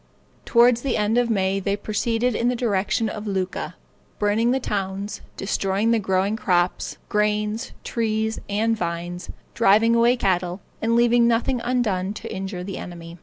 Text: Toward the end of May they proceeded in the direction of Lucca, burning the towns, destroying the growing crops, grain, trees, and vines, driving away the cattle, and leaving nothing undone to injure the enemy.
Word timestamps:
Toward 0.45 0.77
the 0.77 0.97
end 0.97 1.19
of 1.19 1.29
May 1.29 1.59
they 1.59 1.75
proceeded 1.77 2.33
in 2.33 2.47
the 2.47 2.55
direction 2.55 3.07
of 3.07 3.27
Lucca, 3.27 3.75
burning 4.17 4.49
the 4.49 4.59
towns, 4.59 5.21
destroying 5.37 5.91
the 5.91 5.99
growing 5.99 6.35
crops, 6.35 6.97
grain, 7.07 7.59
trees, 7.83 8.41
and 8.49 8.75
vines, 8.75 9.29
driving 9.53 9.93
away 9.93 10.13
the 10.13 10.17
cattle, 10.23 10.59
and 10.81 10.95
leaving 10.95 11.27
nothing 11.27 11.61
undone 11.63 12.15
to 12.15 12.33
injure 12.35 12.63
the 12.63 12.79
enemy. 12.79 13.19